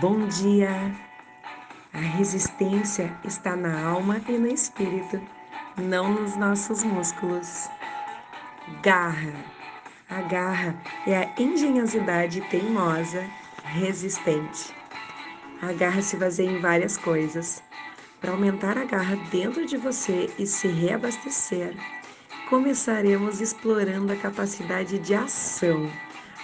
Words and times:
Bom 0.00 0.26
dia! 0.26 0.90
A 1.92 1.98
resistência 1.98 3.14
está 3.24 3.54
na 3.54 3.84
alma 3.84 4.22
e 4.26 4.32
no 4.32 4.46
espírito, 4.46 5.20
não 5.76 6.10
nos 6.14 6.34
nossos 6.34 6.82
músculos. 6.82 7.68
Garra. 8.82 9.34
A 10.08 10.22
garra 10.22 10.74
é 11.06 11.18
a 11.18 11.34
engenhosidade 11.38 12.40
teimosa, 12.48 13.22
resistente. 13.64 14.74
A 15.60 15.74
garra 15.74 16.00
se 16.00 16.16
baseia 16.16 16.50
em 16.50 16.60
várias 16.60 16.96
coisas. 16.96 17.62
Para 18.18 18.32
aumentar 18.32 18.78
a 18.78 18.84
garra 18.84 19.16
dentro 19.30 19.66
de 19.66 19.76
você 19.76 20.30
e 20.38 20.46
se 20.46 20.68
reabastecer, 20.68 21.76
começaremos 22.48 23.42
explorando 23.42 24.10
a 24.10 24.16
capacidade 24.16 24.98
de 24.98 25.14
ação 25.14 25.90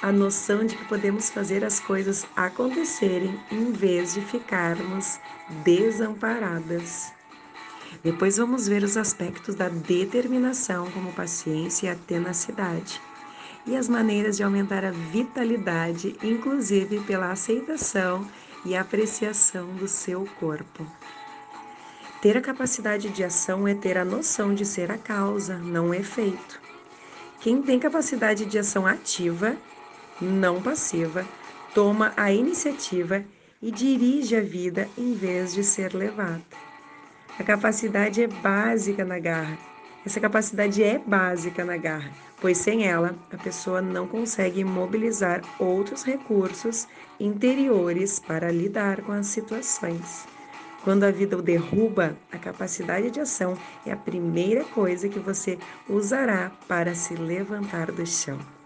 a 0.00 0.12
noção 0.12 0.64
de 0.64 0.76
que 0.76 0.84
podemos 0.84 1.28
fazer 1.28 1.64
as 1.64 1.80
coisas 1.80 2.26
acontecerem 2.36 3.38
em 3.50 3.72
vez 3.72 4.14
de 4.14 4.20
ficarmos 4.20 5.18
desamparadas. 5.64 7.12
Depois 8.02 8.36
vamos 8.36 8.68
ver 8.68 8.84
os 8.84 8.96
aspectos 8.96 9.54
da 9.54 9.68
determinação, 9.68 10.90
como 10.92 11.12
paciência 11.12 11.86
e 11.86 11.90
a 11.90 11.96
tenacidade, 11.96 13.00
e 13.66 13.76
as 13.76 13.88
maneiras 13.88 14.36
de 14.36 14.42
aumentar 14.42 14.84
a 14.84 14.90
vitalidade, 14.90 16.16
inclusive 16.22 17.00
pela 17.00 17.32
aceitação 17.32 18.26
e 18.64 18.76
apreciação 18.76 19.74
do 19.74 19.88
seu 19.88 20.28
corpo. 20.38 20.86
Ter 22.22 22.36
a 22.36 22.40
capacidade 22.40 23.08
de 23.10 23.24
ação 23.24 23.66
é 23.66 23.74
ter 23.74 23.96
a 23.96 24.04
noção 24.04 24.54
de 24.54 24.64
ser 24.64 24.90
a 24.90 24.98
causa, 24.98 25.56
não 25.56 25.90
o 25.90 25.94
efeito. 25.94 26.60
Quem 27.40 27.62
tem 27.62 27.78
capacidade 27.78 28.44
de 28.44 28.58
ação 28.58 28.86
ativa 28.86 29.56
não 30.20 30.60
passiva, 30.60 31.24
toma 31.74 32.12
a 32.16 32.32
iniciativa 32.32 33.24
e 33.60 33.70
dirige 33.70 34.36
a 34.36 34.40
vida 34.40 34.88
em 34.96 35.14
vez 35.14 35.52
de 35.52 35.64
ser 35.64 35.94
levada. 35.94 36.42
A 37.38 37.44
capacidade 37.44 38.22
é 38.22 38.26
básica 38.26 39.04
na 39.04 39.18
garra. 39.18 39.58
Essa 40.04 40.20
capacidade 40.20 40.82
é 40.82 40.98
básica 40.98 41.64
na 41.64 41.76
garra, 41.76 42.10
pois 42.40 42.58
sem 42.58 42.86
ela 42.86 43.14
a 43.30 43.36
pessoa 43.36 43.82
não 43.82 44.06
consegue 44.06 44.64
mobilizar 44.64 45.42
outros 45.58 46.02
recursos 46.02 46.88
interiores 47.20 48.18
para 48.18 48.50
lidar 48.50 49.02
com 49.02 49.12
as 49.12 49.26
situações. 49.26 50.26
Quando 50.82 51.04
a 51.04 51.10
vida 51.10 51.36
o 51.36 51.42
derruba, 51.42 52.16
a 52.32 52.38
capacidade 52.38 53.10
de 53.10 53.20
ação 53.20 53.58
é 53.84 53.92
a 53.92 53.96
primeira 53.96 54.64
coisa 54.64 55.08
que 55.08 55.18
você 55.18 55.58
usará 55.88 56.50
para 56.66 56.94
se 56.94 57.14
levantar 57.14 57.92
do 57.92 58.06
chão. 58.06 58.57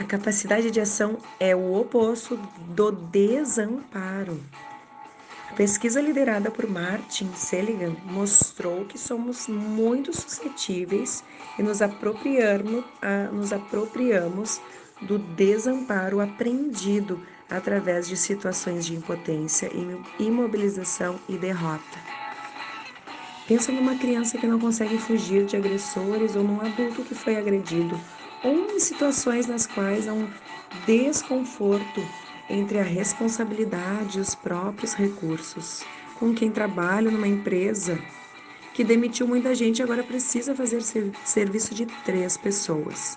A 0.00 0.04
capacidade 0.04 0.70
de 0.70 0.80
ação 0.80 1.18
é 1.38 1.54
o 1.54 1.74
oposto 1.74 2.38
do 2.74 2.90
desamparo. 2.90 4.40
A 5.50 5.52
pesquisa 5.52 6.00
liderada 6.00 6.50
por 6.50 6.66
Martin 6.66 7.30
Seligman 7.34 7.94
mostrou 8.06 8.86
que 8.86 8.96
somos 8.96 9.46
muito 9.46 10.10
suscetíveis 10.14 11.22
e 11.58 11.62
nos 11.62 11.82
apropriamos, 11.82 12.82
nos 13.30 13.52
apropriamos 13.52 14.58
do 15.02 15.18
desamparo 15.18 16.18
aprendido 16.18 17.22
através 17.50 18.08
de 18.08 18.16
situações 18.16 18.86
de 18.86 18.96
impotência, 18.96 19.70
imobilização 20.18 21.20
e 21.28 21.36
derrota. 21.36 21.98
Pensa 23.46 23.70
numa 23.70 23.96
criança 23.96 24.38
que 24.38 24.46
não 24.46 24.58
consegue 24.58 24.96
fugir 24.96 25.44
de 25.44 25.58
agressores 25.58 26.36
ou 26.36 26.42
num 26.42 26.62
adulto 26.62 27.02
que 27.02 27.14
foi 27.14 27.36
agredido 27.36 28.00
ou 28.42 28.70
em 28.70 28.80
situações 28.80 29.46
nas 29.46 29.66
quais 29.66 30.08
há 30.08 30.12
um 30.12 30.28
desconforto 30.86 32.02
entre 32.48 32.78
a 32.78 32.82
responsabilidade 32.82 34.18
e 34.18 34.20
os 34.20 34.34
próprios 34.34 34.94
recursos. 34.94 35.84
Com 36.18 36.34
quem 36.34 36.50
trabalha 36.50 37.10
numa 37.10 37.28
empresa 37.28 37.98
que 38.74 38.84
demitiu 38.84 39.26
muita 39.26 39.54
gente 39.54 39.78
e 39.78 39.82
agora 39.82 40.02
precisa 40.02 40.54
fazer 40.54 40.82
serviço 41.24 41.74
de 41.74 41.86
três 42.04 42.36
pessoas. 42.36 43.16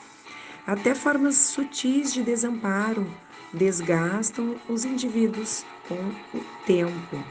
Até 0.65 0.95
formas 0.95 1.35
sutis 1.35 2.13
de 2.13 2.23
desamparo 2.23 3.05
desgastam 3.53 4.55
os 4.67 4.85
indivíduos 4.85 5.65
com 5.87 6.37
o 6.37 6.43
tempo. 6.65 7.23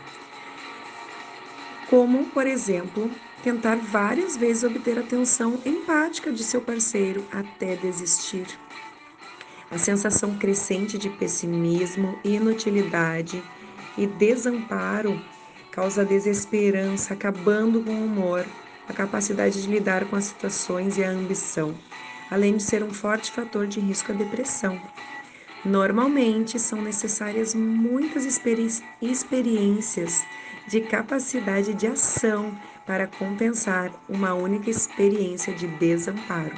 Como, 1.92 2.25
por 2.25 2.47
exemplo, 2.47 3.10
tentar 3.44 3.76
várias 3.76 4.34
vezes 4.34 4.64
obter 4.64 4.98
atenção 4.98 5.60
empática 5.62 6.32
de 6.32 6.42
seu 6.42 6.62
parceiro 6.62 7.22
até 7.30 7.76
desistir. 7.76 8.47
A 9.70 9.76
sensação 9.76 10.38
crescente 10.38 10.97
de 10.97 11.10
pessimismo, 11.10 12.19
inutilidade 12.25 13.42
e 13.98 14.06
desamparo 14.06 15.20
causa 15.70 16.02
desesperança, 16.02 17.12
acabando 17.12 17.82
com 17.82 17.92
o 17.92 18.06
humor, 18.06 18.47
a 18.88 18.94
capacidade 18.94 19.60
de 19.60 19.69
lidar 19.69 20.06
com 20.06 20.16
as 20.16 20.25
situações 20.25 20.97
e 20.97 21.04
a 21.04 21.10
ambição, 21.10 21.75
além 22.31 22.56
de 22.56 22.62
ser 22.62 22.82
um 22.82 22.94
forte 22.94 23.31
fator 23.31 23.66
de 23.66 23.81
risco 23.81 24.12
à 24.12 24.14
depressão. 24.14 24.81
Normalmente 25.62 26.58
são 26.58 26.81
necessárias 26.81 27.54
muitas 27.54 28.25
experi 28.25 28.69
experiências 29.02 30.25
de 30.67 30.81
capacidade 30.81 31.75
de 31.75 31.87
ação 31.87 32.56
para 32.87 33.06
compensar 33.06 33.93
uma 34.09 34.34
única 34.34 34.71
experiência 34.71 35.53
de 35.55 35.67
desamparo. 35.67 36.56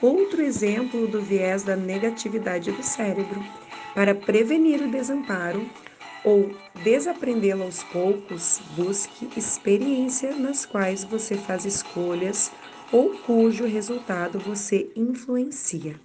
Outro 0.00 0.42
exemplo 0.42 1.08
do 1.08 1.20
viés 1.20 1.62
da 1.64 1.74
negatividade 1.74 2.70
do 2.70 2.82
cérebro. 2.82 3.42
Para 3.94 4.14
prevenir 4.14 4.80
o 4.80 4.88
desamparo 4.88 5.68
ou 6.24 6.54
desaprendê-lo 6.84 7.64
aos 7.64 7.82
poucos, 7.84 8.60
busque 8.76 9.28
experiências 9.36 10.38
nas 10.38 10.64
quais 10.64 11.02
você 11.02 11.36
faz 11.36 11.64
escolhas 11.64 12.52
ou 12.92 13.10
cujo 13.18 13.66
resultado 13.66 14.38
você 14.38 14.88
influencia. 14.94 15.98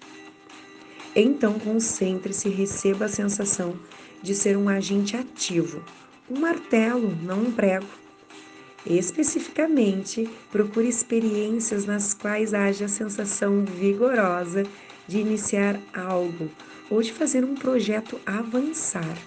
Então, 1.15 1.59
concentre-se 1.59 2.47
e 2.49 2.51
receba 2.51 3.05
a 3.05 3.09
sensação 3.09 3.77
de 4.23 4.33
ser 4.33 4.57
um 4.57 4.67
agente 4.67 5.15
ativo, 5.15 5.83
um 6.29 6.39
martelo, 6.39 7.15
não 7.21 7.41
um 7.41 7.51
prego 7.51 8.03
Especificamente, 8.85 10.29
procure 10.51 10.89
experiências 10.89 11.85
nas 11.85 12.13
quais 12.13 12.53
haja 12.53 12.85
a 12.85 12.89
sensação 12.89 13.63
vigorosa 13.63 14.63
de 15.07 15.19
iniciar 15.19 15.79
algo 15.93 16.49
ou 16.89 17.01
de 17.01 17.13
fazer 17.13 17.45
um 17.45 17.55
projeto 17.55 18.19
avançar. 18.25 19.17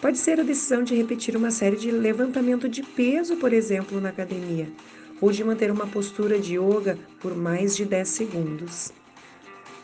Pode 0.00 0.18
ser 0.18 0.40
a 0.40 0.42
decisão 0.42 0.82
de 0.82 0.94
repetir 0.94 1.36
uma 1.36 1.50
série 1.50 1.76
de 1.76 1.90
levantamento 1.90 2.66
de 2.66 2.82
peso, 2.82 3.36
por 3.36 3.52
exemplo, 3.52 4.00
na 4.00 4.08
academia, 4.08 4.68
ou 5.20 5.30
de 5.30 5.44
manter 5.44 5.70
uma 5.70 5.86
postura 5.86 6.38
de 6.38 6.56
yoga 6.58 6.98
por 7.20 7.36
mais 7.36 7.76
de 7.76 7.84
10 7.84 8.08
segundos. 8.08 8.92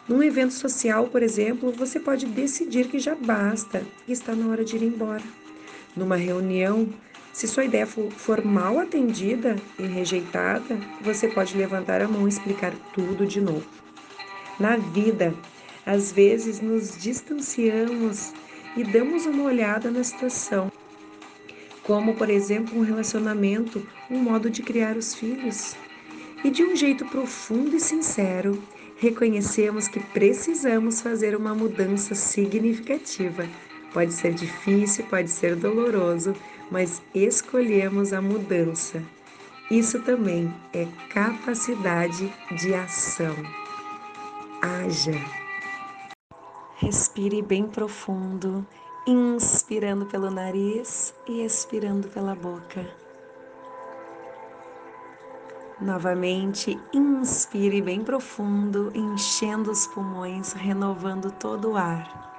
Num 0.09 0.23
evento 0.23 0.55
social, 0.55 1.07
por 1.09 1.23
exemplo, 1.23 1.71
você 1.73 2.01
pode 2.01 2.27
decidir 2.27 2.89
que 2.89 2.99
já 2.99 3.15
basta 3.15 3.83
e 4.09 4.13
está 4.13 4.35
na 4.35 4.49
hora 4.49 4.65
de 4.65 4.77
ir 4.77 4.83
embora. 4.83 5.23
Numa 5.97 6.17
reunião, 6.17 6.89
se 7.33 7.47
sua 7.47 7.65
ideia 7.65 7.87
for 7.87 8.45
mal 8.45 8.79
atendida 8.79 9.57
e 9.79 9.83
rejeitada, 9.83 10.79
você 11.01 11.29
pode 11.29 11.57
levantar 11.57 12.01
a 12.03 12.09
mão 12.09 12.27
e 12.27 12.29
explicar 12.29 12.73
tudo 12.93 13.27
de 13.27 13.41
novo. 13.41 13.67
Na 14.59 14.77
vida, 14.77 15.35
às 15.87 16.13
vezes 16.13 16.61
nos 16.61 16.97
distanciamos 16.97 18.33
e 18.77 18.85
damos 18.85 19.27
uma 19.27 19.45
olhada 19.45 19.91
na 19.91 20.05
situação, 20.05 20.71
como, 21.83 22.15
por 22.15 22.31
exemplo, 22.31 22.79
um 22.79 22.83
relacionamento, 22.83 23.85
um 24.11 24.19
modo 24.19 24.51
de 24.51 24.63
criar 24.63 24.97
os 24.97 25.15
filhos. 25.15 25.75
E 26.45 26.51
de 26.51 26.63
um 26.63 26.77
jeito 26.77 27.05
profundo 27.07 27.77
e 27.77 27.81
sincero, 27.81 28.63
reconhecemos 28.97 29.89
que 29.89 29.99
precisamos 29.99 31.01
fazer 31.01 31.35
uma 31.35 31.55
mudança 31.55 32.15
significativa. 32.15 33.49
Pode 33.93 34.13
ser 34.13 34.35
difícil, 34.35 35.05
pode 35.07 35.29
ser 35.29 35.57
doloroso, 35.57 36.35
mas 36.71 37.03
escolhemos 37.15 38.13
a 38.13 38.23
mudança. 38.23 39.03
Isso 39.71 40.01
também 40.03 40.53
é 40.73 40.87
capacidade 41.13 42.33
de 42.57 42.75
ação. 42.75 43.35
Haja. 44.63 45.13
Respire 46.77 47.43
bem 47.43 47.67
profundo, 47.67 48.67
inspirando 49.07 50.07
pelo 50.07 50.31
nariz 50.31 51.15
e 51.27 51.45
expirando 51.45 52.09
pela 52.09 52.35
boca. 52.35 52.87
Novamente, 55.81 56.79
inspire 56.93 57.81
bem 57.81 58.03
profundo, 58.05 58.93
enchendo 58.95 59.71
os 59.71 59.87
pulmões, 59.87 60.53
renovando 60.53 61.31
todo 61.31 61.71
o 61.71 61.77
ar. 61.77 62.30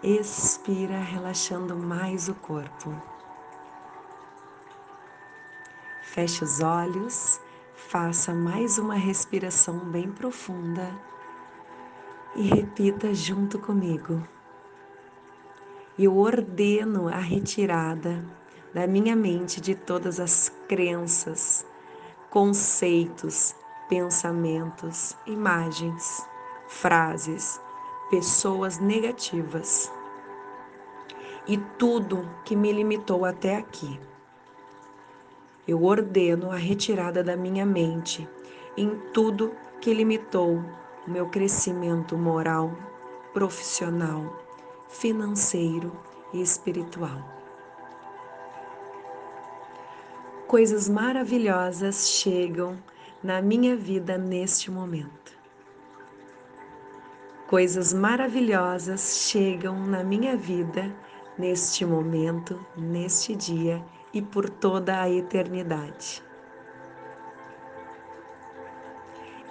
Expira, 0.00 1.00
relaxando 1.00 1.74
mais 1.74 2.28
o 2.28 2.34
corpo. 2.36 2.94
Feche 6.02 6.44
os 6.44 6.60
olhos, 6.60 7.40
faça 7.74 8.32
mais 8.32 8.78
uma 8.78 8.94
respiração 8.94 9.80
bem 9.90 10.08
profunda 10.12 10.88
e 12.36 12.42
repita 12.42 13.12
junto 13.12 13.58
comigo. 13.58 14.22
Eu 15.98 16.16
ordeno 16.16 17.08
a 17.08 17.18
retirada 17.18 18.24
da 18.72 18.86
minha 18.86 19.16
mente 19.16 19.60
de 19.60 19.74
todas 19.74 20.20
as 20.20 20.48
crenças, 20.68 21.66
conceitos, 22.30 23.52
pensamentos, 23.88 25.16
imagens, 25.26 26.24
frases, 26.68 27.60
pessoas 28.10 28.78
negativas 28.78 29.92
e 31.46 31.56
tudo 31.78 32.28
que 32.44 32.54
me 32.54 32.72
limitou 32.72 33.24
até 33.24 33.56
aqui. 33.56 33.98
Eu 35.66 35.84
ordeno 35.84 36.50
a 36.50 36.56
retirada 36.56 37.22
da 37.22 37.36
minha 37.36 37.64
mente 37.64 38.28
em 38.76 38.90
tudo 39.12 39.54
que 39.80 39.92
limitou 39.92 40.62
o 41.06 41.10
meu 41.10 41.28
crescimento 41.28 42.16
moral, 42.16 42.72
profissional, 43.32 44.36
financeiro 44.88 45.92
e 46.32 46.40
espiritual. 46.40 47.22
Coisas 50.46 50.88
maravilhosas 50.88 52.08
chegam 52.08 52.78
na 53.22 53.42
minha 53.42 53.76
vida 53.76 54.16
neste 54.16 54.70
momento. 54.70 55.37
Coisas 57.48 57.94
maravilhosas 57.94 59.26
chegam 59.26 59.86
na 59.86 60.04
minha 60.04 60.36
vida 60.36 60.94
neste 61.38 61.82
momento, 61.82 62.62
neste 62.76 63.34
dia 63.34 63.82
e 64.12 64.20
por 64.20 64.50
toda 64.50 65.00
a 65.00 65.08
eternidade. 65.08 66.22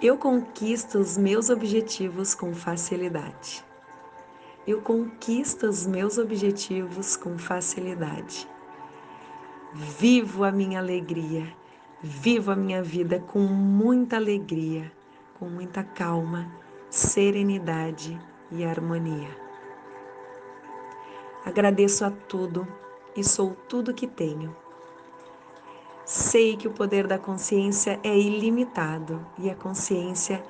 Eu 0.00 0.16
conquisto 0.16 1.00
os 1.00 1.18
meus 1.18 1.50
objetivos 1.50 2.36
com 2.36 2.54
facilidade. 2.54 3.64
Eu 4.64 4.80
conquisto 4.80 5.66
os 5.66 5.84
meus 5.84 6.18
objetivos 6.18 7.16
com 7.16 7.36
facilidade. 7.36 8.48
Vivo 9.74 10.44
a 10.44 10.52
minha 10.52 10.78
alegria, 10.78 11.52
vivo 12.00 12.52
a 12.52 12.54
minha 12.54 12.80
vida 12.80 13.18
com 13.18 13.40
muita 13.40 14.14
alegria, 14.14 14.92
com 15.36 15.46
muita 15.46 15.82
calma, 15.82 16.48
serenidade 16.90 18.18
e 18.50 18.64
harmonia. 18.64 19.28
Agradeço 21.44 22.04
a 22.04 22.10
tudo 22.10 22.66
e 23.14 23.22
sou 23.22 23.54
tudo 23.68 23.94
que 23.94 24.06
tenho. 24.06 24.56
Sei 26.04 26.56
que 26.56 26.66
o 26.66 26.72
poder 26.72 27.06
da 27.06 27.18
consciência 27.18 28.00
é 28.02 28.18
ilimitado 28.18 29.26
e 29.38 29.50
a 29.50 29.54
consciência 29.54 30.42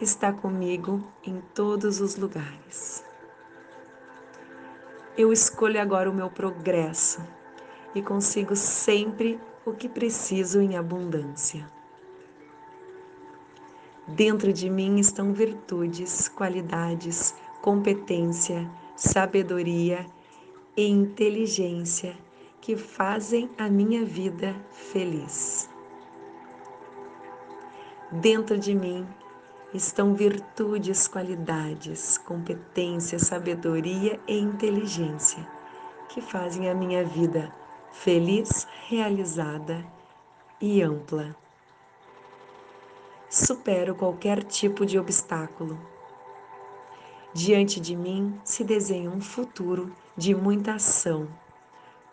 está 0.00 0.32
comigo 0.32 1.02
em 1.24 1.40
todos 1.54 2.00
os 2.00 2.16
lugares. 2.16 3.04
Eu 5.16 5.32
escolho 5.32 5.80
agora 5.80 6.08
o 6.08 6.14
meu 6.14 6.30
progresso 6.30 7.20
e 7.94 8.00
consigo 8.00 8.54
sempre 8.54 9.40
o 9.66 9.72
que 9.72 9.88
preciso 9.88 10.60
em 10.60 10.76
abundância. 10.76 11.66
Dentro 14.08 14.52
de 14.52 14.68
mim 14.68 14.98
estão 14.98 15.32
virtudes, 15.32 16.28
qualidades, 16.28 17.34
competência, 17.60 18.68
sabedoria 18.96 20.04
e 20.76 20.88
inteligência 20.88 22.16
que 22.60 22.76
fazem 22.76 23.48
a 23.56 23.68
minha 23.68 24.04
vida 24.04 24.56
feliz. 24.70 25.70
Dentro 28.10 28.58
de 28.58 28.74
mim 28.74 29.06
estão 29.72 30.14
virtudes, 30.14 31.06
qualidades, 31.06 32.18
competência, 32.18 33.18
sabedoria 33.18 34.20
e 34.26 34.36
inteligência 34.36 35.48
que 36.08 36.20
fazem 36.20 36.68
a 36.68 36.74
minha 36.74 37.04
vida 37.04 37.52
feliz, 37.92 38.66
realizada 38.88 39.84
e 40.60 40.82
ampla. 40.82 41.34
Supero 43.32 43.94
qualquer 43.94 44.44
tipo 44.44 44.84
de 44.84 44.98
obstáculo. 44.98 45.80
Diante 47.32 47.80
de 47.80 47.96
mim 47.96 48.38
se 48.44 48.62
desenha 48.62 49.10
um 49.10 49.22
futuro 49.22 49.90
de 50.14 50.34
muita 50.34 50.74
ação 50.74 51.28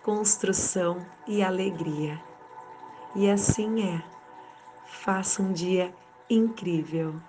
construção 0.02 1.06
e 1.28 1.44
alegria. 1.44 2.20
E 3.16 3.30
assim 3.30 3.96
é. 3.96 4.04
Faça 4.86 5.42
um 5.42 5.52
dia 5.52 5.94
incrível. 6.30 7.22